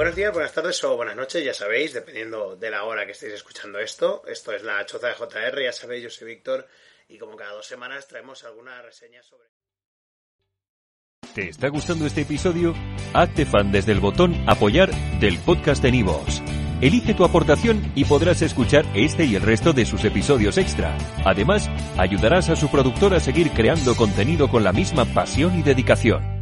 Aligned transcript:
Buenos 0.00 0.16
días, 0.16 0.32
buenas 0.32 0.54
tardes 0.54 0.82
o 0.84 0.96
buenas 0.96 1.14
noches, 1.14 1.44
ya 1.44 1.52
sabéis, 1.52 1.92
dependiendo 1.92 2.56
de 2.56 2.70
la 2.70 2.84
hora 2.84 3.04
que 3.04 3.12
estéis 3.12 3.34
escuchando 3.34 3.78
esto. 3.78 4.22
Esto 4.26 4.50
es 4.54 4.62
la 4.62 4.86
Choza 4.86 5.08
de 5.08 5.12
JR, 5.12 5.62
ya 5.62 5.72
sabéis, 5.74 6.04
yo 6.04 6.08
soy 6.08 6.28
Víctor 6.28 6.66
y 7.06 7.18
como 7.18 7.36
cada 7.36 7.52
dos 7.52 7.66
semanas 7.66 8.08
traemos 8.08 8.42
alguna 8.44 8.80
reseña 8.80 9.22
sobre... 9.22 9.50
¿Te 11.34 11.50
está 11.50 11.68
gustando 11.68 12.06
este 12.06 12.22
episodio? 12.22 12.74
Hazte 13.12 13.44
fan 13.44 13.72
desde 13.72 13.92
el 13.92 14.00
botón 14.00 14.42
Apoyar 14.48 14.90
del 15.20 15.38
podcast 15.40 15.82
de 15.82 15.92
Nivos. 15.92 16.42
Elige 16.80 17.12
tu 17.12 17.22
aportación 17.26 17.92
y 17.94 18.06
podrás 18.06 18.40
escuchar 18.40 18.86
este 18.94 19.26
y 19.26 19.36
el 19.36 19.42
resto 19.42 19.74
de 19.74 19.84
sus 19.84 20.02
episodios 20.06 20.56
extra. 20.56 20.96
Además, 21.26 21.68
ayudarás 21.98 22.48
a 22.48 22.56
su 22.56 22.70
productor 22.70 23.12
a 23.12 23.20
seguir 23.20 23.50
creando 23.50 23.94
contenido 23.94 24.48
con 24.48 24.64
la 24.64 24.72
misma 24.72 25.04
pasión 25.04 25.58
y 25.58 25.62
dedicación. 25.62 26.39